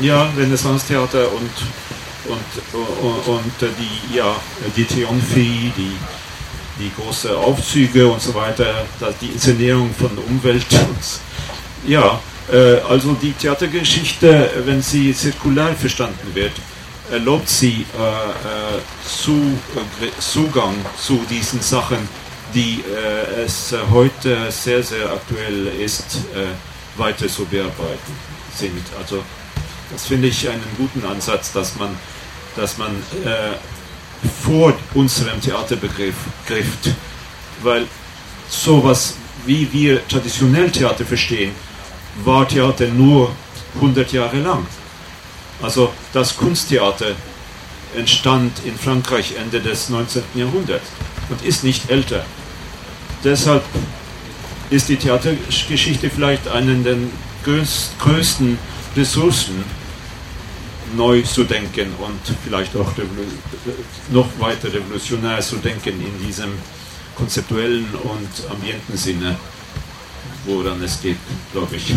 [0.00, 0.14] ja?
[0.14, 1.50] Ja, Renaissance-Theater und,
[2.30, 4.36] und, und, und, die, ja,
[4.76, 5.96] die Triumphi, die
[6.78, 8.84] die großen Aufzüge und so weiter,
[9.20, 12.20] die Inszenierung von Umwelt und ja,
[12.50, 16.52] äh, also die Theatergeschichte, wenn sie zirkular verstanden wird,
[17.12, 21.98] erlaubt sie äh, äh äh, Zugang zu diesen Sachen,
[22.54, 22.82] die
[23.46, 26.18] es heute sehr, sehr aktuell ist,
[26.98, 28.12] weiter zu bearbeiten
[28.54, 28.82] sind.
[28.98, 29.22] Also
[29.90, 31.96] das finde ich einen guten Ansatz, dass man,
[32.54, 32.90] dass man
[34.42, 36.90] vor unserem Theaterbegriff grifft,
[37.62, 37.86] weil
[38.50, 39.14] sowas,
[39.46, 41.52] wie wir traditionell Theater verstehen,
[42.22, 43.30] war Theater nur
[43.76, 44.66] 100 Jahre lang.
[45.62, 47.14] Also das Kunsttheater
[47.96, 50.22] entstand in Frankreich Ende des 19.
[50.34, 50.86] Jahrhunderts
[51.28, 52.24] und ist nicht älter.
[53.22, 53.62] Deshalb
[54.70, 56.96] ist die Theatergeschichte vielleicht eine der
[57.44, 58.58] größten
[58.96, 59.64] Ressourcen,
[60.96, 62.92] neu zu denken und vielleicht auch
[64.10, 66.52] noch weiter revolutionär zu denken in diesem
[67.14, 69.36] konzeptuellen und ambienten Sinne
[70.44, 71.18] woran es geht,
[71.52, 71.94] glaube ich.